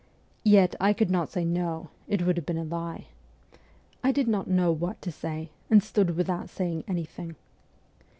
Yet 0.43 0.75
I 0.81 0.93
could 0.93 1.11
not 1.11 1.29
say 1.31 1.45
'No': 1.45 1.91
it 2.07 2.25
would 2.25 2.35
have 2.35 2.45
been 2.47 2.57
a 2.57 2.63
lie. 2.63 3.09
I 4.03 4.11
did 4.11 4.27
not 4.27 4.47
know 4.49 4.71
what 4.71 4.99
to 5.03 5.11
say, 5.11 5.51
and 5.69 5.83
stood 5.83 6.15
without 6.15 6.49
saying 6.49 6.85
anything. 6.87 7.35